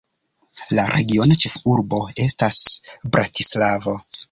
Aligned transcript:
La 0.77 0.85
regiona 0.93 1.37
ĉefurbo 1.43 2.01
estas 2.25 2.59
Bratislavo. 3.17 3.99